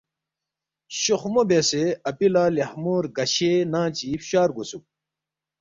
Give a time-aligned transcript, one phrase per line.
[0.99, 4.83] شوخمو بیاسے اپی لہ لیخمو رگاشے ننگ چی فچوا رگوسُوک